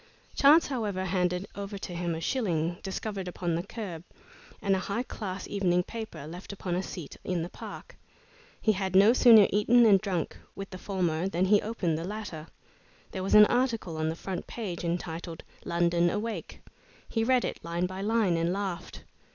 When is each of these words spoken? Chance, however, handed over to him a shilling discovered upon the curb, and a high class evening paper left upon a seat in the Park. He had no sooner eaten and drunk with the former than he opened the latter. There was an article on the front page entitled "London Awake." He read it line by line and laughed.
Chance, 0.35 0.65
however, 0.65 1.05
handed 1.05 1.45
over 1.53 1.77
to 1.77 1.93
him 1.93 2.15
a 2.15 2.21
shilling 2.21 2.79
discovered 2.81 3.27
upon 3.27 3.53
the 3.53 3.61
curb, 3.61 4.03
and 4.59 4.75
a 4.75 4.79
high 4.79 5.03
class 5.03 5.47
evening 5.47 5.83
paper 5.83 6.25
left 6.25 6.51
upon 6.51 6.73
a 6.73 6.81
seat 6.81 7.17
in 7.23 7.43
the 7.43 7.49
Park. 7.49 7.95
He 8.59 8.71
had 8.71 8.95
no 8.95 9.13
sooner 9.13 9.45
eaten 9.51 9.85
and 9.85 10.01
drunk 10.01 10.37
with 10.55 10.71
the 10.71 10.79
former 10.79 11.27
than 11.27 11.45
he 11.45 11.61
opened 11.61 11.99
the 11.99 12.03
latter. 12.03 12.47
There 13.11 13.21
was 13.21 13.35
an 13.35 13.45
article 13.45 13.95
on 13.97 14.09
the 14.09 14.15
front 14.15 14.47
page 14.47 14.83
entitled 14.83 15.43
"London 15.65 16.09
Awake." 16.09 16.61
He 17.07 17.23
read 17.23 17.45
it 17.45 17.63
line 17.63 17.85
by 17.85 18.01
line 18.01 18.37
and 18.37 18.51
laughed. 18.51 19.03